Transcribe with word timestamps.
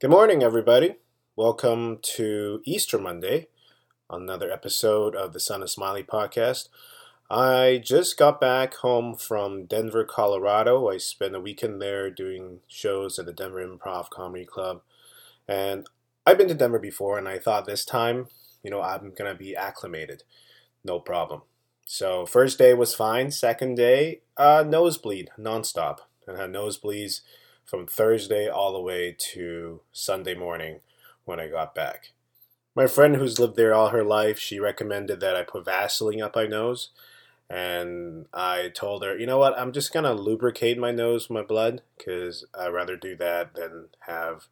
Good 0.00 0.08
morning, 0.08 0.42
everybody. 0.42 0.94
Welcome 1.36 1.98
to 2.14 2.62
Easter 2.64 2.98
Monday, 2.98 3.48
another 4.08 4.50
episode 4.50 5.14
of 5.14 5.34
the 5.34 5.40
Son 5.40 5.60
of 5.60 5.68
Smiley 5.68 6.02
podcast. 6.02 6.70
I 7.30 7.82
just 7.84 8.16
got 8.16 8.40
back 8.40 8.76
home 8.76 9.14
from 9.14 9.66
Denver, 9.66 10.06
Colorado. 10.06 10.88
I 10.88 10.96
spent 10.96 11.36
a 11.36 11.40
weekend 11.40 11.82
there 11.82 12.08
doing 12.08 12.60
shows 12.66 13.18
at 13.18 13.26
the 13.26 13.34
Denver 13.34 13.62
Improv 13.62 14.08
Comedy 14.08 14.46
Club. 14.46 14.80
And 15.46 15.86
I've 16.24 16.38
been 16.38 16.48
to 16.48 16.54
Denver 16.54 16.78
before, 16.78 17.18
and 17.18 17.28
I 17.28 17.38
thought 17.38 17.66
this 17.66 17.84
time, 17.84 18.28
you 18.62 18.70
know, 18.70 18.80
I'm 18.80 19.12
going 19.12 19.30
to 19.30 19.38
be 19.38 19.54
acclimated. 19.54 20.22
No 20.82 20.98
problem. 20.98 21.42
So, 21.84 22.24
first 22.24 22.56
day 22.56 22.72
was 22.72 22.94
fine. 22.94 23.30
Second 23.30 23.74
day, 23.74 24.22
uh, 24.38 24.64
nosebleed 24.66 25.28
nonstop. 25.38 25.98
And 26.26 26.38
had 26.38 26.52
nosebleeds 26.52 27.20
from 27.64 27.86
Thursday 27.86 28.48
all 28.48 28.72
the 28.72 28.80
way 28.80 29.16
to 29.32 29.80
Sunday 29.92 30.34
morning 30.34 30.80
when 31.24 31.40
I 31.40 31.48
got 31.48 31.74
back. 31.74 32.12
My 32.74 32.86
friend 32.86 33.16
who's 33.16 33.38
lived 33.38 33.56
there 33.56 33.74
all 33.74 33.88
her 33.88 34.04
life, 34.04 34.38
she 34.38 34.60
recommended 34.60 35.20
that 35.20 35.36
I 35.36 35.42
put 35.42 35.64
Vaseline 35.64 36.22
up 36.22 36.36
my 36.36 36.46
nose. 36.46 36.90
And 37.48 38.26
I 38.32 38.70
told 38.72 39.02
her, 39.04 39.18
you 39.18 39.26
know 39.26 39.38
what, 39.38 39.58
I'm 39.58 39.72
just 39.72 39.92
going 39.92 40.04
to 40.04 40.12
lubricate 40.12 40.78
my 40.78 40.92
nose 40.92 41.28
with 41.28 41.34
my 41.34 41.42
blood 41.42 41.82
because 41.98 42.46
I'd 42.58 42.68
rather 42.68 42.96
do 42.96 43.16
that 43.16 43.54
than 43.54 43.88
have 44.00 44.46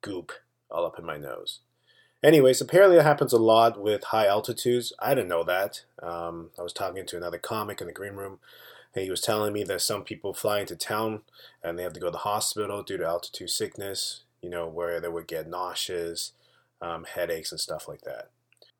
goop 0.00 0.32
all 0.70 0.86
up 0.86 0.98
in 0.98 1.04
my 1.04 1.18
nose. 1.18 1.60
Anyways, 2.22 2.60
apparently 2.60 2.96
it 2.96 3.02
happens 3.04 3.32
a 3.32 3.38
lot 3.38 3.80
with 3.80 4.04
high 4.04 4.26
altitudes. 4.26 4.92
I 4.98 5.14
didn't 5.14 5.28
know 5.28 5.44
that. 5.44 5.82
Um, 6.02 6.50
I 6.58 6.62
was 6.62 6.72
talking 6.72 7.04
to 7.04 7.16
another 7.16 7.38
comic 7.38 7.80
in 7.80 7.86
the 7.86 7.92
green 7.92 8.14
room 8.14 8.38
he 9.00 9.10
was 9.10 9.20
telling 9.20 9.52
me 9.52 9.64
that 9.64 9.80
some 9.80 10.04
people 10.04 10.34
fly 10.34 10.60
into 10.60 10.76
town 10.76 11.22
and 11.62 11.78
they 11.78 11.82
have 11.82 11.94
to 11.94 12.00
go 12.00 12.06
to 12.06 12.12
the 12.12 12.18
hospital 12.18 12.82
due 12.82 12.98
to 12.98 13.06
altitude 13.06 13.50
sickness, 13.50 14.24
you 14.42 14.50
know, 14.50 14.68
where 14.68 15.00
they 15.00 15.08
would 15.08 15.26
get 15.26 15.48
nauseous, 15.48 16.32
um, 16.80 17.04
headaches, 17.04 17.50
and 17.52 17.60
stuff 17.60 17.88
like 17.88 18.02
that. 18.02 18.30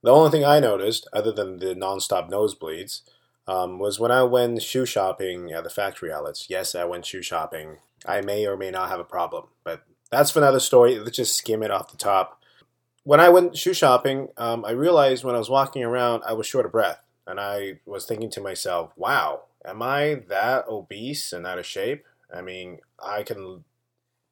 The 0.03 0.11
only 0.11 0.31
thing 0.31 0.45
I 0.45 0.61
noticed, 0.61 1.09
other 1.13 1.33
than 1.33 1.59
the 1.59 1.75
nonstop 1.75 2.29
nosebleeds, 2.31 3.03
um, 3.47 3.79
was 3.79 3.99
when 3.99 4.11
I 4.11 4.23
went 4.25 4.63
shoe 4.63 4.85
shopping 4.85 5.53
at 5.53 5.65
the 5.65 5.71
factory 5.71 6.13
outlets. 6.13 6.49
Yes, 6.51 6.75
I 6.75 6.85
went 6.85 7.07
shoe 7.07 7.23
shopping. 7.23 7.79
I 8.07 8.21
may 8.21 8.47
or 8.47 8.57
may 8.57 8.71
not 8.71 8.89
have 8.89 9.01
a 9.01 9.05
problem, 9.05 9.45
but 9.65 9.83
that's 10.11 10.31
for 10.31 10.41
another 10.41 10.61
story. 10.61 10.99
Let's 10.99 11.17
just 11.17 11.37
skim 11.37 11.63
it 11.63 11.71
off 11.71 11.91
the 11.91 11.97
top. 11.97 12.41
When 13.05 13.21
I 13.21 13.31
went 13.31 13.57
shoe 13.57 13.75
shopping, 13.75 14.29
um, 14.37 14.65
I 14.65 14.73
realized 14.73 15.25
when 15.25 15.35
I 15.35 15.39
was 15.39 15.51
walking 15.51 15.83
around, 15.83 16.23
I 16.27 16.35
was 16.35 16.47
short 16.47 16.67
of 16.67 16.73
breath. 16.73 17.01
And 17.27 17.39
I 17.39 17.79
was 17.87 18.05
thinking 18.05 18.31
to 18.31 18.41
myself, 18.41 18.93
wow, 18.97 19.43
am 19.65 19.83
I 19.83 20.23
that 20.29 20.67
obese 20.69 21.33
and 21.33 21.47
out 21.47 21.59
of 21.59 21.67
shape? 21.67 22.05
I 22.35 22.41
mean, 22.43 22.79
I 23.03 23.23
can 23.23 23.65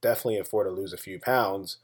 definitely 0.01 0.39
afford 0.39 0.67
to 0.67 0.71
lose 0.71 0.93
a 0.93 0.99
few 0.99 1.19
pounds, 1.19 1.79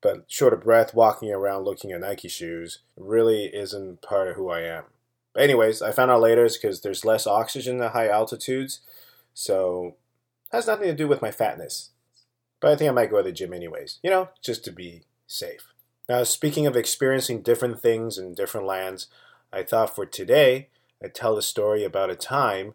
but 0.00 0.24
short 0.28 0.52
of 0.52 0.62
breath, 0.62 0.94
walking 0.94 1.32
around 1.32 1.64
looking 1.64 1.92
at 1.92 2.00
Nike 2.00 2.28
shoes 2.28 2.80
really 2.96 3.46
isn't 3.46 4.02
part 4.02 4.28
of 4.28 4.36
who 4.36 4.50
I 4.50 4.60
am. 4.60 4.84
But 5.32 5.42
anyways, 5.42 5.82
I 5.82 5.92
found 5.92 6.10
out 6.10 6.20
later 6.20 6.44
it's 6.44 6.56
because 6.56 6.80
there's 6.80 7.04
less 7.04 7.26
oxygen 7.26 7.82
at 7.82 7.92
high 7.92 8.08
altitudes, 8.08 8.80
so 9.32 9.96
has 10.52 10.66
nothing 10.66 10.86
to 10.86 10.94
do 10.94 11.08
with 11.08 11.22
my 11.22 11.32
fatness. 11.32 11.90
But 12.60 12.70
I 12.70 12.76
think 12.76 12.88
I 12.88 12.94
might 12.94 13.10
go 13.10 13.18
to 13.18 13.24
the 13.24 13.32
gym 13.32 13.52
anyways, 13.52 13.98
you 14.02 14.10
know, 14.10 14.28
just 14.40 14.64
to 14.64 14.72
be 14.72 15.02
safe. 15.26 15.72
Now, 16.08 16.22
speaking 16.22 16.66
of 16.66 16.76
experiencing 16.76 17.42
different 17.42 17.80
things 17.80 18.16
in 18.16 18.34
different 18.34 18.66
lands, 18.66 19.08
I 19.52 19.62
thought 19.62 19.94
for 19.94 20.06
today 20.06 20.68
I 21.04 21.08
tell 21.08 21.36
the 21.36 21.42
story 21.42 21.84
about 21.84 22.08
a 22.08 22.16
time 22.16 22.72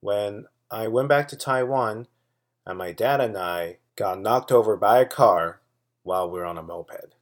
when 0.00 0.46
I 0.70 0.88
went 0.88 1.10
back 1.10 1.28
to 1.28 1.36
Taiwan 1.36 2.06
and 2.64 2.78
my 2.78 2.90
dad 2.90 3.20
and 3.20 3.36
I 3.36 3.78
got 3.96 4.18
knocked 4.18 4.50
over 4.50 4.78
by 4.78 5.00
a 5.00 5.06
car 5.06 5.60
while 6.02 6.30
we 6.30 6.38
were 6.38 6.46
on 6.46 6.56
a 6.56 6.62
moped. 6.62 7.14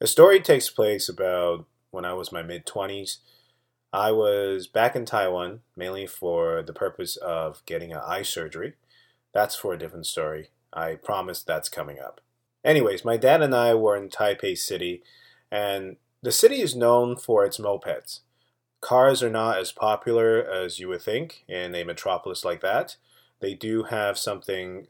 The 0.00 0.06
story 0.06 0.40
takes 0.40 0.70
place 0.70 1.06
about 1.06 1.66
when 1.90 2.06
I 2.06 2.14
was 2.14 2.32
my 2.32 2.42
mid 2.42 2.64
20s. 2.64 3.18
I 3.92 4.10
was 4.10 4.66
back 4.66 4.96
in 4.96 5.04
Taiwan 5.04 5.60
mainly 5.76 6.06
for 6.06 6.62
the 6.62 6.72
purpose 6.72 7.16
of 7.16 7.62
getting 7.66 7.92
an 7.92 8.00
eye 8.06 8.22
surgery. 8.22 8.74
That's 9.34 9.54
for 9.54 9.74
a 9.74 9.78
different 9.78 10.06
story. 10.06 10.48
I 10.72 10.94
promise 10.94 11.42
that's 11.42 11.68
coming 11.68 11.98
up. 11.98 12.22
Anyways, 12.64 13.04
my 13.04 13.18
dad 13.18 13.42
and 13.42 13.54
I 13.54 13.74
were 13.74 13.96
in 13.96 14.08
Taipei 14.08 14.56
City, 14.56 15.02
and 15.50 15.96
the 16.22 16.32
city 16.32 16.62
is 16.62 16.74
known 16.74 17.16
for 17.16 17.44
its 17.44 17.58
mopeds. 17.58 18.20
Cars 18.80 19.22
are 19.24 19.30
not 19.30 19.58
as 19.58 19.72
popular 19.72 20.40
as 20.40 20.78
you 20.78 20.88
would 20.88 21.02
think 21.02 21.44
in 21.48 21.74
a 21.74 21.84
metropolis 21.84 22.44
like 22.44 22.60
that. 22.60 22.96
They 23.40 23.54
do 23.54 23.84
have 23.84 24.16
something 24.16 24.86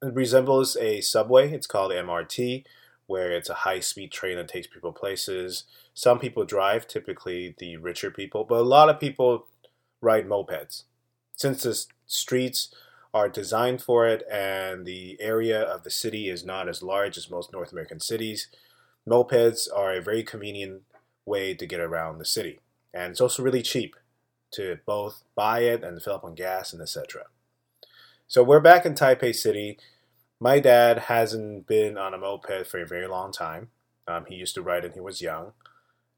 that 0.00 0.12
resembles 0.12 0.76
a 0.76 1.00
subway. 1.00 1.50
It's 1.50 1.66
called 1.66 1.92
MRT, 1.92 2.64
where 3.06 3.32
it's 3.32 3.48
a 3.48 3.54
high 3.54 3.80
speed 3.80 4.12
train 4.12 4.36
that 4.36 4.48
takes 4.48 4.66
people 4.66 4.92
places. 4.92 5.64
Some 5.94 6.18
people 6.18 6.44
drive, 6.44 6.86
typically 6.86 7.54
the 7.58 7.78
richer 7.78 8.10
people, 8.10 8.44
but 8.44 8.58
a 8.58 8.62
lot 8.62 8.90
of 8.90 9.00
people 9.00 9.46
ride 10.02 10.26
mopeds. 10.26 10.84
Since 11.34 11.62
the 11.62 11.86
streets 12.06 12.74
are 13.14 13.28
designed 13.28 13.80
for 13.80 14.06
it 14.06 14.24
and 14.30 14.84
the 14.84 15.16
area 15.20 15.60
of 15.60 15.84
the 15.84 15.90
city 15.90 16.28
is 16.28 16.44
not 16.44 16.68
as 16.68 16.82
large 16.82 17.16
as 17.16 17.30
most 17.30 17.52
North 17.52 17.72
American 17.72 18.00
cities, 18.00 18.48
mopeds 19.08 19.68
are 19.74 19.94
a 19.94 20.02
very 20.02 20.22
convenient 20.22 20.82
way 21.24 21.54
to 21.54 21.66
get 21.66 21.80
around 21.80 22.18
the 22.18 22.24
city 22.26 22.60
and 22.94 23.10
it's 23.10 23.20
also 23.20 23.42
really 23.42 23.62
cheap 23.62 23.96
to 24.52 24.78
both 24.86 25.24
buy 25.34 25.60
it 25.60 25.82
and 25.82 26.02
fill 26.02 26.14
up 26.14 26.24
on 26.24 26.34
gas 26.34 26.72
and 26.72 26.82
etc. 26.82 27.24
So 28.26 28.42
we're 28.42 28.60
back 28.60 28.84
in 28.84 28.94
Taipei 28.94 29.34
City. 29.34 29.78
My 30.40 30.60
dad 30.60 30.98
hasn't 30.98 31.66
been 31.66 31.96
on 31.96 32.14
a 32.14 32.18
moped 32.18 32.66
for 32.66 32.80
a 32.80 32.86
very 32.86 33.06
long 33.06 33.32
time. 33.32 33.68
Um, 34.06 34.24
he 34.26 34.34
used 34.34 34.54
to 34.54 34.62
ride 34.62 34.82
when 34.82 34.92
he 34.92 35.00
was 35.00 35.22
young, 35.22 35.52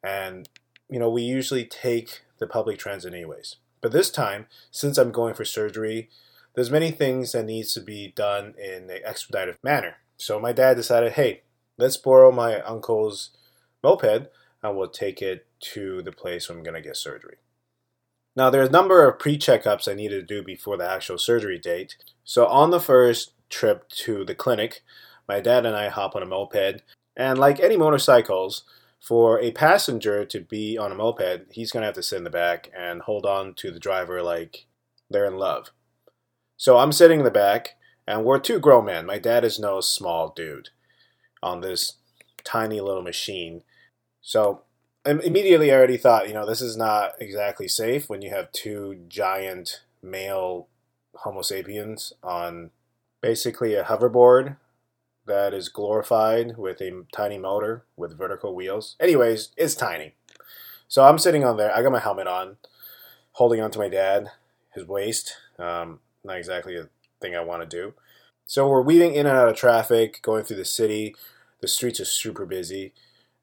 and 0.02 0.48
you 0.88 0.98
know 0.98 1.10
we 1.10 1.22
usually 1.22 1.64
take 1.64 2.22
the 2.38 2.46
public 2.46 2.78
transit 2.78 3.12
anyways. 3.12 3.56
But 3.80 3.92
this 3.92 4.10
time, 4.10 4.46
since 4.70 4.96
I'm 4.96 5.12
going 5.12 5.34
for 5.34 5.44
surgery, 5.44 6.08
there's 6.54 6.70
many 6.70 6.90
things 6.90 7.32
that 7.32 7.44
needs 7.44 7.74
to 7.74 7.80
be 7.80 8.12
done 8.16 8.54
in 8.58 8.90
an 8.90 9.00
expedited 9.04 9.58
manner. 9.62 9.96
So 10.16 10.40
my 10.40 10.52
dad 10.52 10.76
decided, 10.76 11.12
hey, 11.12 11.42
let's 11.76 11.96
borrow 11.96 12.32
my 12.32 12.60
uncle's 12.60 13.30
moped 13.82 14.28
I 14.64 14.70
will 14.70 14.88
take 14.88 15.22
it 15.22 15.46
to 15.74 16.02
the 16.02 16.12
place 16.12 16.48
where 16.48 16.58
I'm 16.58 16.64
going 16.64 16.74
to 16.74 16.80
get 16.80 16.96
surgery. 16.96 17.36
Now, 18.34 18.50
there's 18.50 18.70
a 18.70 18.72
number 18.72 19.06
of 19.06 19.18
pre 19.18 19.38
checkups 19.38 19.86
I 19.86 19.94
needed 19.94 20.26
to 20.26 20.34
do 20.34 20.42
before 20.42 20.76
the 20.76 20.90
actual 20.90 21.18
surgery 21.18 21.58
date. 21.58 21.96
So, 22.24 22.46
on 22.46 22.70
the 22.70 22.80
first 22.80 23.32
trip 23.48 23.88
to 23.90 24.24
the 24.24 24.34
clinic, 24.34 24.82
my 25.28 25.40
dad 25.40 25.64
and 25.64 25.76
I 25.76 25.88
hop 25.88 26.16
on 26.16 26.22
a 26.22 26.26
moped. 26.26 26.82
And 27.16 27.38
like 27.38 27.60
any 27.60 27.76
motorcycles, 27.76 28.64
for 29.04 29.38
a 29.38 29.50
passenger 29.52 30.24
to 30.24 30.40
be 30.40 30.78
on 30.78 30.90
a 30.90 30.94
moped, 30.94 31.52
he's 31.52 31.70
going 31.70 31.82
to 31.82 31.86
have 31.86 31.94
to 31.94 32.02
sit 32.02 32.16
in 32.16 32.24
the 32.24 32.30
back 32.30 32.70
and 32.74 33.02
hold 33.02 33.26
on 33.26 33.52
to 33.52 33.70
the 33.70 33.78
driver 33.78 34.22
like 34.22 34.64
they're 35.10 35.26
in 35.26 35.36
love. 35.36 35.70
So 36.56 36.78
I'm 36.78 36.90
sitting 36.90 37.18
in 37.18 37.24
the 37.24 37.30
back, 37.30 37.76
and 38.06 38.24
we're 38.24 38.38
two 38.38 38.58
grown 38.58 38.86
men. 38.86 39.04
My 39.04 39.18
dad 39.18 39.44
is 39.44 39.58
no 39.58 39.82
small 39.82 40.32
dude 40.34 40.70
on 41.42 41.60
this 41.60 41.98
tiny 42.44 42.80
little 42.80 43.02
machine. 43.02 43.62
So 44.26 44.62
immediately 45.04 45.70
I 45.70 45.76
already 45.76 45.98
thought, 45.98 46.28
you 46.28 46.34
know, 46.34 46.46
this 46.46 46.62
is 46.62 46.78
not 46.78 47.12
exactly 47.20 47.68
safe 47.68 48.08
when 48.08 48.22
you 48.22 48.30
have 48.30 48.50
two 48.52 49.02
giant 49.06 49.82
male 50.02 50.66
Homo 51.16 51.42
sapiens 51.42 52.14
on 52.22 52.70
basically 53.20 53.74
a 53.74 53.84
hoverboard 53.84 54.56
that 55.26 55.52
is 55.52 55.68
glorified 55.68 56.56
with 56.56 56.80
a 56.80 57.04
tiny 57.14 57.38
motor 57.38 57.84
with 57.96 58.16
vertical 58.16 58.54
wheels. 58.54 58.96
Anyways, 58.98 59.50
it's 59.58 59.74
tiny. 59.74 60.14
So 60.88 61.04
I'm 61.04 61.18
sitting 61.18 61.44
on 61.44 61.58
there. 61.58 61.74
I 61.76 61.82
got 61.82 61.92
my 61.92 62.00
helmet 62.00 62.26
on, 62.26 62.56
holding 63.32 63.60
on 63.60 63.70
to 63.72 63.78
my 63.78 63.90
dad, 63.90 64.30
his 64.74 64.86
waist. 64.86 65.34
Um, 65.58 66.00
not 66.24 66.38
exactly 66.38 66.76
a 66.76 66.88
thing 67.20 67.36
I 67.36 67.44
want 67.44 67.62
to 67.62 67.76
do. 67.76 67.92
So 68.46 68.68
we're 68.68 68.80
weaving 68.80 69.14
in 69.14 69.26
and 69.26 69.36
out 69.36 69.48
of 69.48 69.56
traffic, 69.56 70.22
going 70.22 70.44
through 70.44 70.56
the 70.56 70.64
city. 70.64 71.14
The 71.60 71.68
streets 71.68 72.00
are 72.00 72.06
super 72.06 72.46
busy. 72.46 72.94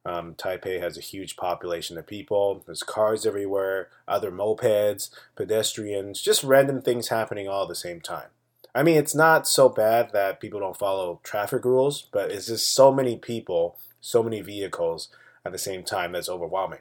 Um, 0.05 0.33
Taipei 0.33 0.81
has 0.81 0.97
a 0.97 1.01
huge 1.01 1.35
population 1.35 1.97
of 1.97 2.07
people. 2.07 2.63
There's 2.65 2.83
cars 2.83 3.25
everywhere, 3.25 3.89
other 4.07 4.31
mopeds, 4.31 5.11
pedestrians, 5.35 6.21
just 6.21 6.43
random 6.43 6.81
things 6.81 7.09
happening 7.09 7.47
all 7.47 7.63
at 7.63 7.69
the 7.69 7.75
same 7.75 8.01
time. 8.01 8.29
I 8.73 8.83
mean, 8.83 8.97
it's 8.97 9.13
not 9.13 9.47
so 9.47 9.69
bad 9.69 10.11
that 10.13 10.39
people 10.39 10.59
don't 10.59 10.77
follow 10.77 11.19
traffic 11.23 11.65
rules, 11.65 12.07
but 12.11 12.31
it's 12.31 12.47
just 12.47 12.73
so 12.73 12.91
many 12.91 13.17
people, 13.17 13.77
so 13.99 14.23
many 14.23 14.41
vehicles 14.41 15.09
at 15.45 15.51
the 15.51 15.57
same 15.57 15.83
time 15.83 16.13
that's 16.13 16.29
overwhelming. 16.29 16.79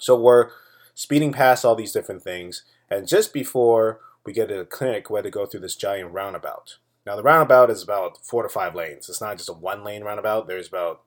So 0.00 0.20
we're 0.20 0.50
speeding 0.94 1.32
past 1.32 1.64
all 1.64 1.74
these 1.74 1.92
different 1.92 2.22
things, 2.22 2.64
and 2.90 3.08
just 3.08 3.32
before 3.32 4.00
we 4.24 4.32
get 4.32 4.48
to 4.48 4.56
the 4.56 4.64
clinic, 4.64 5.08
we 5.08 5.16
had 5.16 5.24
to 5.24 5.30
go 5.30 5.46
through 5.46 5.60
this 5.60 5.76
giant 5.76 6.12
roundabout. 6.12 6.76
Now 7.06 7.16
the 7.16 7.22
roundabout 7.22 7.70
is 7.70 7.82
about 7.82 8.24
four 8.24 8.42
to 8.42 8.48
five 8.48 8.74
lanes. 8.74 9.08
It's 9.08 9.20
not 9.20 9.38
just 9.38 9.48
a 9.48 9.54
one 9.54 9.82
lane 9.82 10.04
roundabout. 10.04 10.46
There's 10.46 10.68
about 10.68 11.02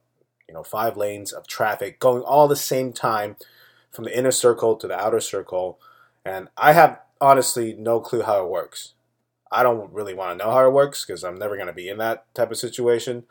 you 0.47 0.53
know 0.53 0.63
five 0.63 0.97
lanes 0.97 1.31
of 1.31 1.47
traffic 1.47 1.99
going 1.99 2.23
all 2.23 2.47
the 2.47 2.55
same 2.55 2.93
time 2.93 3.35
from 3.91 4.03
the 4.05 4.17
inner 4.17 4.31
circle 4.31 4.75
to 4.75 4.87
the 4.87 4.99
outer 4.99 5.19
circle, 5.19 5.79
and 6.25 6.49
I 6.57 6.73
have 6.73 6.99
honestly 7.21 7.73
no 7.77 7.99
clue 7.99 8.23
how 8.23 8.43
it 8.43 8.49
works. 8.49 8.93
I 9.51 9.63
don't 9.63 9.91
really 9.93 10.13
want 10.13 10.37
to 10.37 10.43
know 10.43 10.51
how 10.51 10.67
it 10.67 10.73
works 10.73 11.05
because 11.05 11.23
I'm 11.23 11.39
never 11.39 11.55
going 11.55 11.67
to 11.67 11.73
be 11.73 11.87
in 11.87 11.97
that 11.99 12.33
type 12.33 12.51
of 12.51 12.57
situation. 12.57 13.23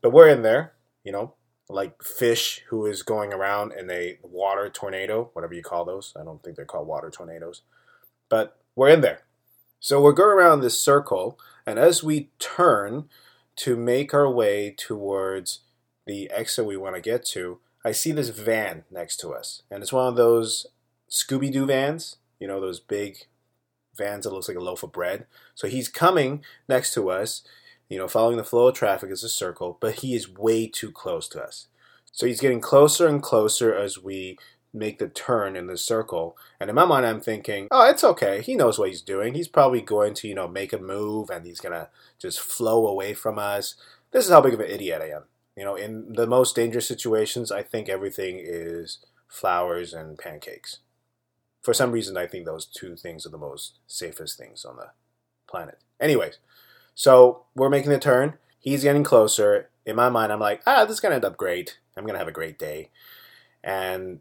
But 0.00 0.12
we're 0.12 0.28
in 0.28 0.42
there, 0.42 0.72
you 1.04 1.12
know, 1.12 1.34
like 1.68 2.02
fish 2.02 2.62
who 2.68 2.86
is 2.86 3.02
going 3.02 3.32
around 3.32 3.72
in 3.72 3.90
a 3.90 4.18
water 4.22 4.68
tornado, 4.68 5.30
whatever 5.34 5.54
you 5.54 5.62
call 5.62 5.84
those. 5.84 6.14
I 6.18 6.24
don't 6.24 6.42
think 6.42 6.56
they're 6.56 6.64
called 6.64 6.88
water 6.88 7.10
tornadoes. 7.10 7.62
But 8.28 8.58
we're 8.74 8.88
in 8.88 9.02
there. 9.02 9.22
So 9.80 10.02
we're 10.02 10.12
going 10.12 10.36
around 10.36 10.60
this 10.60 10.80
circle, 10.80 11.38
and 11.64 11.78
as 11.78 12.02
we 12.02 12.30
turn 12.38 13.08
to 13.56 13.76
make 13.76 14.12
our 14.12 14.30
way 14.30 14.74
towards 14.76 15.60
the 16.08 16.30
exit 16.30 16.64
we 16.64 16.76
want 16.76 16.96
to 16.96 17.00
get 17.00 17.24
to, 17.24 17.58
I 17.84 17.92
see 17.92 18.10
this 18.10 18.30
van 18.30 18.84
next 18.90 19.18
to 19.18 19.30
us. 19.30 19.62
And 19.70 19.82
it's 19.82 19.92
one 19.92 20.08
of 20.08 20.16
those 20.16 20.66
Scooby 21.08 21.52
Doo 21.52 21.66
vans, 21.66 22.16
you 22.40 22.48
know, 22.48 22.60
those 22.60 22.80
big 22.80 23.26
vans 23.96 24.24
that 24.24 24.32
looks 24.32 24.48
like 24.48 24.56
a 24.56 24.62
loaf 24.62 24.82
of 24.82 24.90
bread. 24.90 25.26
So 25.54 25.68
he's 25.68 25.88
coming 25.88 26.42
next 26.68 26.94
to 26.94 27.10
us, 27.10 27.42
you 27.88 27.98
know, 27.98 28.08
following 28.08 28.38
the 28.38 28.44
flow 28.44 28.68
of 28.68 28.74
traffic 28.74 29.10
as 29.10 29.22
a 29.22 29.28
circle, 29.28 29.76
but 29.80 29.96
he 29.96 30.14
is 30.14 30.28
way 30.28 30.66
too 30.66 30.90
close 30.90 31.28
to 31.28 31.42
us. 31.42 31.68
So 32.10 32.26
he's 32.26 32.40
getting 32.40 32.60
closer 32.60 33.06
and 33.06 33.22
closer 33.22 33.74
as 33.74 34.02
we 34.02 34.38
make 34.72 34.98
the 34.98 35.08
turn 35.08 35.56
in 35.56 35.66
the 35.66 35.76
circle. 35.76 36.36
And 36.58 36.70
in 36.70 36.76
my 36.76 36.84
mind, 36.84 37.04
I'm 37.04 37.20
thinking, 37.20 37.68
oh, 37.70 37.88
it's 37.88 38.04
okay. 38.04 38.40
He 38.40 38.56
knows 38.56 38.78
what 38.78 38.88
he's 38.88 39.02
doing. 39.02 39.34
He's 39.34 39.48
probably 39.48 39.82
going 39.82 40.14
to, 40.14 40.28
you 40.28 40.34
know, 40.34 40.48
make 40.48 40.72
a 40.72 40.78
move 40.78 41.28
and 41.30 41.44
he's 41.44 41.60
going 41.60 41.74
to 41.74 41.88
just 42.18 42.40
flow 42.40 42.86
away 42.86 43.12
from 43.14 43.38
us. 43.38 43.74
This 44.10 44.24
is 44.24 44.30
how 44.30 44.40
big 44.40 44.54
of 44.54 44.60
an 44.60 44.70
idiot 44.70 45.02
I 45.02 45.10
am. 45.10 45.24
You 45.58 45.64
know, 45.64 45.74
in 45.74 46.12
the 46.12 46.26
most 46.26 46.54
dangerous 46.54 46.86
situations, 46.86 47.50
I 47.50 47.62
think 47.62 47.88
everything 47.88 48.40
is 48.40 48.98
flowers 49.28 49.92
and 49.92 50.16
pancakes 50.18 50.78
for 51.68 51.74
some 51.74 51.92
reason, 51.92 52.16
I 52.16 52.26
think 52.26 52.46
those 52.46 52.64
two 52.66 52.96
things 52.96 53.26
are 53.26 53.30
the 53.30 53.38
most 53.38 53.78
safest 53.86 54.38
things 54.38 54.64
on 54.64 54.76
the 54.76 54.90
planet. 55.46 55.78
Anyways, 56.00 56.38
so 56.94 57.44
we're 57.54 57.68
making 57.68 57.90
the 57.90 57.98
turn. 57.98 58.38
He's 58.58 58.84
getting 58.84 59.04
closer. 59.04 59.68
In 59.84 59.96
my 59.96 60.08
mind, 60.08 60.32
I'm 60.32 60.40
like, 60.40 60.62
ah, 60.66 60.84
this 60.84 60.94
is 60.94 61.00
gonna 61.00 61.16
end 61.16 61.24
up 61.24 61.36
great. 61.36 61.78
I'm 61.96 62.06
gonna 62.06 62.18
have 62.18 62.28
a 62.28 62.32
great 62.32 62.58
day. 62.58 62.90
And 63.62 64.20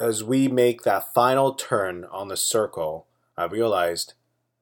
as 0.00 0.24
we 0.24 0.48
make 0.48 0.82
that 0.82 1.14
final 1.14 1.54
turn 1.54 2.04
on 2.10 2.28
the 2.28 2.36
circle, 2.36 3.06
I 3.36 3.44
realized 3.44 4.14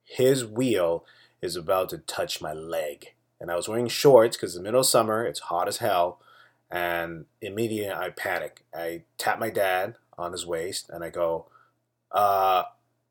his 0.04 0.44
wheel 0.44 1.04
is 1.40 1.56
about 1.56 1.88
to 1.88 1.98
touch 1.98 2.42
my 2.42 2.52
leg. 2.52 3.14
And 3.40 3.50
I 3.50 3.56
was 3.56 3.69
wearing 3.69 3.88
shorts 3.88 4.37
because 4.37 4.55
the 4.55 4.62
middle 4.62 4.81
of 4.81 4.87
summer, 4.87 5.25
it's 5.25 5.40
hot 5.40 5.69
as 5.69 5.79
hell. 5.79 6.20
And 6.70 7.26
immediately 7.40 7.93
I 7.93 8.11
panic. 8.11 8.64
I 8.75 9.02
tap 9.17 9.38
my 9.38 9.50
dad 9.50 9.94
on 10.19 10.32
his 10.32 10.46
waist 10.46 10.90
and 10.90 11.05
I 11.05 11.11
go, 11.11 11.46
uh, 12.12 12.64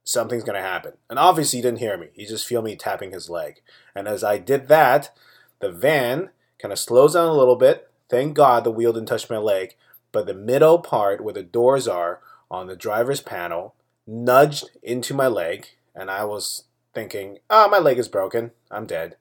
something's 0.04 0.44
going 0.44 0.62
to 0.62 0.68
happen. 0.68 0.94
And 1.10 1.20
obviously, 1.20 1.58
he 1.58 1.64
didn't 1.64 1.80
hear 1.80 1.98
me. 1.98 2.08
He 2.14 2.26
just 2.26 2.48
feel 2.48 2.62
me 2.62 2.76
tapping 2.76 3.12
his 3.12 3.30
leg. 3.30 3.62
And 3.96 4.08
as 4.08 4.24
I 4.24 4.38
did 4.38 4.68
that, 4.68 5.12
the 5.60 5.72
van 5.72 6.30
kind 6.60 6.72
of 6.72 6.80
slows 6.80 7.14
down 7.14 7.28
a 7.28 7.34
little 7.34 7.56
bit. 7.56 7.90
Thank 8.10 8.36
God 8.36 8.64
the 8.64 8.72
wheel 8.72 8.94
didn't 8.94 9.10
touch 9.10 9.30
my 9.30 9.38
leg. 9.38 9.76
But 10.12 10.26
the 10.26 10.34
middle 10.34 10.80
part 10.80 11.24
where 11.24 11.34
the 11.34 11.44
doors 11.44 11.88
are 11.88 12.22
on 12.50 12.68
the 12.68 12.76
driver's 12.76 13.22
panel 13.22 13.76
nudged 14.06 14.70
into 14.82 15.14
my 15.14 15.28
leg. 15.28 15.68
And 15.94 16.10
I 16.10 16.24
was 16.24 16.64
thinking, 16.94 17.40
oh, 17.50 17.70
my 17.70 17.80
leg 17.80 18.00
is 18.00 18.08
broken. 18.08 18.52
I'm 18.72 18.86
dead. 18.86 19.18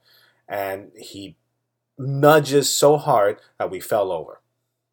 And 0.48 0.90
he 0.96 1.36
nudges 1.98 2.74
so 2.74 2.96
hard 2.96 3.40
that 3.58 3.70
we 3.70 3.80
fell 3.80 4.12
over. 4.12 4.40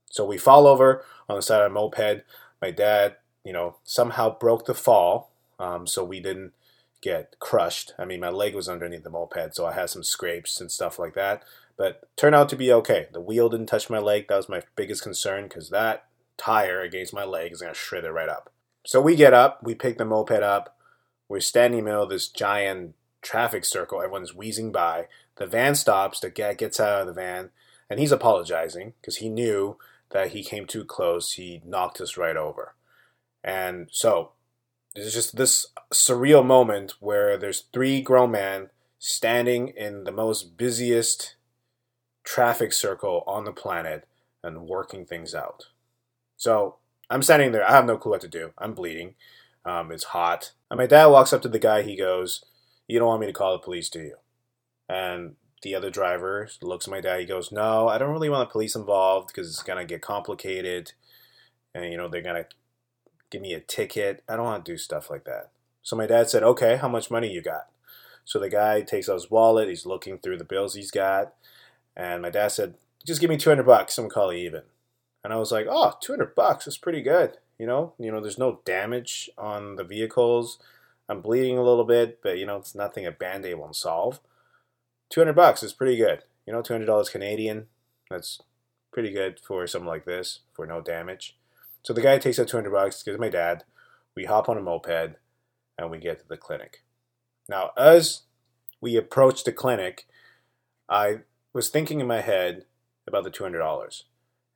So 0.09 0.25
we 0.25 0.37
fall 0.37 0.67
over 0.67 1.03
on 1.27 1.35
the 1.35 1.41
side 1.41 1.61
of 1.61 1.71
a 1.71 1.73
moped. 1.73 2.23
My 2.61 2.71
dad 2.71 3.17
you 3.43 3.53
know, 3.53 3.77
somehow 3.83 4.37
broke 4.37 4.65
the 4.65 4.73
fall, 4.73 5.31
um, 5.59 5.85
so 5.85 6.03
we 6.03 6.19
didn't 6.19 6.53
get 7.01 7.35
crushed. 7.39 7.93
I 7.99 8.05
mean, 8.05 8.21
my 8.21 8.29
leg 8.29 8.55
was 8.55 8.69
underneath 8.69 9.03
the 9.03 9.09
moped, 9.09 9.55
so 9.55 9.65
I 9.65 9.73
had 9.73 9.89
some 9.89 10.03
scrapes 10.03 10.61
and 10.61 10.71
stuff 10.71 10.97
like 10.97 11.13
that. 11.15 11.43
But 11.75 12.07
turned 12.15 12.35
out 12.35 12.49
to 12.49 12.55
be 12.55 12.71
okay. 12.71 13.07
The 13.11 13.21
wheel 13.21 13.49
didn't 13.49 13.65
touch 13.65 13.89
my 13.89 13.99
leg. 13.99 14.27
That 14.27 14.37
was 14.37 14.49
my 14.49 14.61
biggest 14.75 15.03
concern 15.03 15.45
because 15.45 15.69
that 15.69 16.05
tire 16.37 16.81
against 16.81 17.13
my 17.13 17.25
leg 17.25 17.51
is 17.51 17.61
going 17.61 17.73
to 17.73 17.79
shred 17.79 18.05
it 18.05 18.11
right 18.11 18.29
up. 18.29 18.51
So 18.85 19.01
we 19.01 19.15
get 19.15 19.33
up, 19.33 19.61
we 19.63 19.75
pick 19.75 19.97
the 19.97 20.05
moped 20.05 20.43
up. 20.43 20.77
We're 21.27 21.39
standing 21.39 21.79
in 21.79 21.85
the 21.85 21.91
middle 21.91 22.03
of 22.03 22.09
this 22.09 22.27
giant 22.27 22.95
traffic 23.23 23.65
circle. 23.65 24.01
Everyone's 24.01 24.35
wheezing 24.35 24.71
by. 24.71 25.07
The 25.37 25.47
van 25.47 25.75
stops. 25.75 26.19
The 26.19 26.29
guy 26.29 26.53
gets 26.53 26.79
out 26.79 27.01
of 27.01 27.07
the 27.07 27.13
van, 27.13 27.49
and 27.89 27.99
he's 27.99 28.11
apologizing 28.11 28.93
because 29.01 29.17
he 29.17 29.29
knew 29.29 29.77
that 30.11 30.31
he 30.31 30.43
came 30.43 30.67
too 30.67 30.85
close. 30.85 31.33
He 31.33 31.61
knocked 31.65 31.99
us 31.99 32.17
right 32.17 32.37
over. 32.37 32.75
And 33.43 33.89
so 33.91 34.33
it's 34.95 35.13
just 35.13 35.35
this 35.35 35.65
surreal 35.91 36.45
moment 36.45 36.93
where 36.99 37.37
there's 37.37 37.65
three 37.73 38.01
grown 38.01 38.31
men 38.31 38.69
standing 38.99 39.69
in 39.69 40.03
the 40.03 40.11
most 40.11 40.55
busiest 40.55 41.35
traffic 42.23 42.71
circle 42.71 43.23
on 43.27 43.43
the 43.43 43.51
planet 43.51 44.07
and 44.43 44.67
working 44.67 45.05
things 45.05 45.33
out. 45.33 45.67
So 46.37 46.77
I'm 47.09 47.23
standing 47.23 47.51
there. 47.51 47.67
I 47.67 47.71
have 47.71 47.85
no 47.85 47.97
clue 47.97 48.11
what 48.11 48.21
to 48.21 48.27
do. 48.27 48.51
I'm 48.57 48.73
bleeding. 48.73 49.15
Um, 49.65 49.91
it's 49.91 50.05
hot. 50.05 50.51
And 50.69 50.77
my 50.77 50.85
dad 50.85 51.07
walks 51.07 51.33
up 51.33 51.41
to 51.41 51.49
the 51.49 51.59
guy. 51.59 51.81
He 51.81 51.97
goes, 51.97 52.43
You 52.87 52.99
don't 52.99 53.07
want 53.07 53.21
me 53.21 53.27
to 53.27 53.33
call 53.33 53.53
the 53.53 53.59
police, 53.59 53.89
do 53.89 53.99
you? 53.99 54.15
And 54.89 55.35
the 55.61 55.75
other 55.75 55.89
driver 55.89 56.49
looks 56.61 56.87
at 56.87 56.91
my 56.91 57.01
dad. 57.01 57.21
He 57.21 57.25
goes, 57.25 57.51
No, 57.51 57.87
I 57.87 57.97
don't 57.97 58.11
really 58.11 58.29
want 58.29 58.47
the 58.47 58.51
police 58.51 58.75
involved 58.75 59.27
because 59.27 59.49
it's 59.49 59.63
going 59.63 59.79
to 59.79 59.85
get 59.85 60.01
complicated. 60.01 60.93
And, 61.73 61.91
you 61.91 61.97
know, 61.97 62.07
they're 62.07 62.21
going 62.21 62.43
to 62.43 62.49
give 63.31 63.41
me 63.41 63.53
a 63.53 63.59
ticket. 63.59 64.23
I 64.29 64.35
don't 64.35 64.45
want 64.45 64.65
to 64.65 64.71
do 64.71 64.77
stuff 64.77 65.09
like 65.09 65.23
that. 65.23 65.49
So 65.81 65.95
my 65.95 66.05
dad 66.05 66.29
said, 66.29 66.43
okay, 66.43 66.77
how 66.77 66.87
much 66.87 67.09
money 67.09 67.31
you 67.31 67.41
got? 67.41 67.67
So 68.25 68.39
the 68.39 68.49
guy 68.49 68.81
takes 68.81 69.09
out 69.09 69.15
his 69.15 69.31
wallet. 69.31 69.67
He's 69.67 69.85
looking 69.85 70.17
through 70.17 70.37
the 70.37 70.43
bills 70.43 70.75
he's 70.75 70.91
got. 70.91 71.33
And 71.95 72.21
my 72.21 72.29
dad 72.29 72.49
said, 72.49 72.75
just 73.05 73.19
give 73.19 73.29
me 73.29 73.37
200 73.37 73.63
bucks. 73.63 73.97
I'm 73.97 74.05
to 74.05 74.09
call 74.09 74.29
it 74.29 74.37
even. 74.37 74.61
And 75.23 75.33
I 75.33 75.37
was 75.37 75.51
like, 75.51 75.67
oh, 75.69 75.93
200 76.01 76.35
bucks. 76.35 76.65
That's 76.65 76.77
pretty 76.77 77.01
good. 77.01 77.37
You 77.57 77.67
know, 77.67 77.93
you 77.97 78.11
know, 78.11 78.21
there's 78.21 78.37
no 78.37 78.59
damage 78.65 79.29
on 79.37 79.75
the 79.75 79.83
vehicles. 79.83 80.59
I'm 81.09 81.21
bleeding 81.21 81.57
a 81.57 81.63
little 81.63 81.83
bit, 81.83 82.19
but 82.21 82.37
you 82.37 82.45
know, 82.45 82.57
it's 82.57 82.75
nothing 82.75 83.05
a 83.05 83.11
band-aid 83.11 83.57
won't 83.57 83.75
solve. 83.75 84.19
200 85.09 85.33
bucks 85.33 85.63
is 85.63 85.73
pretty 85.73 85.97
good. 85.97 86.23
You 86.45 86.53
know, 86.53 86.61
$200 86.61 87.11
Canadian. 87.11 87.67
That's 88.09 88.41
pretty 88.91 89.11
good 89.11 89.39
for 89.39 89.65
something 89.67 89.87
like 89.87 90.05
this 90.05 90.39
for 90.53 90.65
no 90.65 90.81
damage. 90.81 91.37
So 91.83 91.93
the 91.93 92.01
guy 92.01 92.17
takes 92.17 92.39
out 92.39 92.47
200 92.47 92.71
bucks, 92.71 93.03
gives 93.03 93.19
my 93.19 93.29
dad. 93.29 93.63
We 94.15 94.25
hop 94.25 94.47
on 94.47 94.57
a 94.57 94.61
moped 94.61 95.17
and 95.77 95.91
we 95.91 95.97
get 95.97 96.19
to 96.19 96.27
the 96.27 96.37
clinic. 96.37 96.83
Now, 97.49 97.71
as 97.77 98.21
we 98.79 98.95
approach 98.95 99.43
the 99.43 99.51
clinic, 99.51 100.05
I 100.87 101.19
was 101.51 101.69
thinking 101.69 101.99
in 101.99 102.07
my 102.07 102.21
head 102.21 102.65
about 103.07 103.23
the 103.23 103.31
$200. 103.31 104.03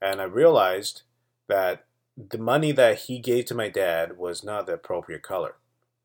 And 0.01 0.21
I 0.21 0.25
realized 0.25 1.01
that 1.47 1.85
the 2.15 2.37
money 2.37 2.71
that 2.71 2.99
he 3.01 3.19
gave 3.19 3.45
to 3.45 3.55
my 3.55 3.69
dad 3.69 4.17
was 4.17 4.43
not 4.43 4.65
the 4.65 4.73
appropriate 4.73 5.23
color. 5.23 5.55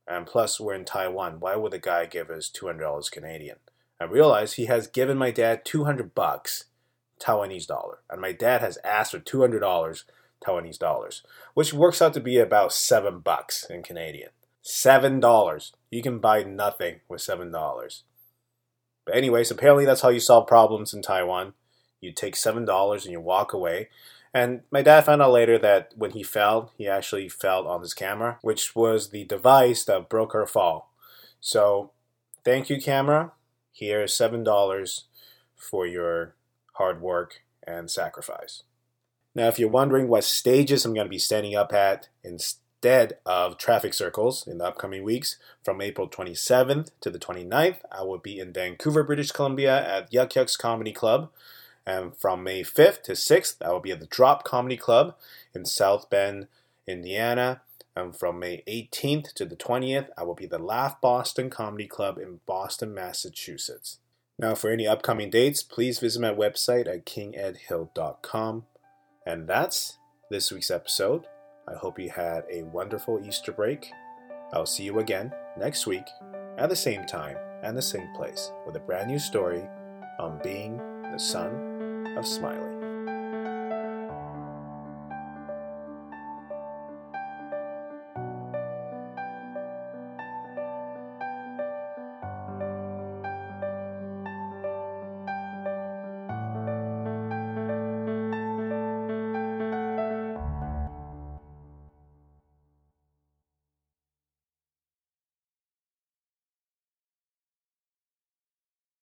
And 0.06 0.26
plus, 0.26 0.58
we're 0.58 0.74
in 0.74 0.84
Taiwan. 0.84 1.40
Why 1.40 1.56
would 1.56 1.72
the 1.72 1.78
guy 1.78 2.06
give 2.06 2.30
us 2.30 2.50
$200 2.50 3.10
Canadian? 3.10 3.56
I 4.00 4.04
realize 4.04 4.54
he 4.54 4.66
has 4.66 4.86
given 4.88 5.16
my 5.16 5.30
dad 5.30 5.64
200 5.64 6.14
bucks 6.14 6.64
Taiwanese 7.20 7.66
dollar. 7.66 7.98
And 8.10 8.20
my 8.20 8.32
dad 8.32 8.60
has 8.60 8.78
asked 8.84 9.12
for 9.12 9.20
$200 9.20 10.04
Taiwanese 10.44 10.78
dollars, 10.78 11.22
which 11.54 11.72
works 11.72 12.02
out 12.02 12.14
to 12.14 12.20
be 12.20 12.38
about 12.38 12.72
seven 12.72 13.20
bucks 13.20 13.64
in 13.68 13.82
Canadian. 13.82 14.30
Seven 14.60 15.20
dollars. 15.20 15.72
You 15.90 16.02
can 16.02 16.18
buy 16.18 16.42
nothing 16.42 17.00
with 17.08 17.20
seven 17.20 17.50
dollars. 17.50 18.04
But 19.04 19.16
anyways, 19.16 19.50
apparently 19.50 19.84
that's 19.84 20.02
how 20.02 20.10
you 20.10 20.20
solve 20.20 20.46
problems 20.46 20.94
in 20.94 21.02
Taiwan. 21.02 21.54
You 22.00 22.12
take 22.12 22.36
seven 22.36 22.64
dollars 22.64 23.04
and 23.04 23.12
you 23.12 23.20
walk 23.20 23.52
away. 23.52 23.88
And 24.34 24.62
my 24.70 24.82
dad 24.82 25.02
found 25.02 25.20
out 25.20 25.32
later 25.32 25.58
that 25.58 25.92
when 25.94 26.12
he 26.12 26.22
fell, 26.22 26.72
he 26.76 26.88
actually 26.88 27.28
fell 27.28 27.66
on 27.68 27.82
his 27.82 27.92
camera, 27.92 28.38
which 28.40 28.74
was 28.74 29.10
the 29.10 29.24
device 29.24 29.84
that 29.84 30.08
broke 30.08 30.32
her 30.32 30.46
fall. 30.46 30.90
So, 31.40 31.90
thank 32.44 32.70
you, 32.70 32.80
camera. 32.80 33.32
Here's 33.72 34.14
seven 34.14 34.42
dollars 34.42 35.04
for 35.54 35.86
your 35.86 36.34
hard 36.74 37.00
work 37.00 37.42
and 37.66 37.90
sacrifice. 37.90 38.62
Now, 39.34 39.48
if 39.48 39.58
you're 39.58 39.68
wondering 39.68 40.08
what 40.08 40.24
stages 40.24 40.84
I'm 40.84 40.94
going 40.94 41.06
to 41.06 41.10
be 41.10 41.18
standing 41.18 41.54
up 41.54 41.72
at 41.72 42.08
instead 42.22 43.18
of 43.24 43.56
traffic 43.58 43.94
circles 43.94 44.46
in 44.46 44.58
the 44.58 44.66
upcoming 44.66 45.04
weeks. 45.04 45.36
From 45.62 45.80
April 45.80 46.08
27th 46.08 46.90
to 47.00 47.10
the 47.10 47.18
29th, 47.18 47.76
I 47.90 48.02
will 48.02 48.18
be 48.18 48.40
in 48.40 48.52
Vancouver, 48.52 49.04
British 49.04 49.30
Columbia 49.30 49.86
at 49.86 50.12
Yuk 50.12 50.34
Yuk's 50.34 50.56
Comedy 50.56 50.92
Club. 50.92 51.30
And 51.86 52.16
from 52.16 52.44
May 52.44 52.62
5th 52.62 53.02
to 53.02 53.12
6th, 53.12 53.56
I 53.64 53.72
will 53.72 53.80
be 53.80 53.92
at 53.92 54.00
the 54.00 54.06
Drop 54.06 54.44
Comedy 54.44 54.76
Club 54.76 55.16
in 55.54 55.64
South 55.64 56.08
Bend, 56.10 56.46
Indiana. 56.86 57.62
And 57.94 58.16
from 58.16 58.38
May 58.38 58.62
18th 58.66 59.34
to 59.34 59.44
the 59.44 59.56
20th, 59.56 60.08
I 60.16 60.22
will 60.22 60.34
be 60.34 60.44
at 60.44 60.50
the 60.50 60.58
Laugh 60.58 61.00
Boston 61.00 61.50
Comedy 61.50 61.86
Club 61.86 62.18
in 62.18 62.40
Boston, 62.46 62.94
Massachusetts. 62.94 63.98
Now, 64.38 64.54
for 64.54 64.70
any 64.70 64.86
upcoming 64.86 65.30
dates, 65.30 65.62
please 65.62 65.98
visit 65.98 66.20
my 66.20 66.32
website 66.32 66.88
at 66.88 67.04
kingedhill.com. 67.04 68.64
And 69.26 69.46
that's 69.46 69.98
this 70.30 70.50
week's 70.50 70.70
episode. 70.70 71.26
I 71.68 71.74
hope 71.74 71.98
you 71.98 72.10
had 72.10 72.44
a 72.50 72.62
wonderful 72.62 73.24
Easter 73.24 73.52
break. 73.52 73.90
I'll 74.52 74.66
see 74.66 74.84
you 74.84 74.98
again 74.98 75.32
next 75.58 75.86
week 75.86 76.06
at 76.58 76.68
the 76.68 76.76
same 76.76 77.06
time 77.06 77.36
and 77.62 77.76
the 77.76 77.82
same 77.82 78.12
place 78.14 78.50
with 78.66 78.76
a 78.76 78.80
brand 78.80 79.08
new 79.08 79.18
story 79.18 79.62
on 80.18 80.40
being 80.42 80.78
the 81.12 81.18
son 81.18 81.71
of 82.16 82.26
Smiley. 82.26 82.71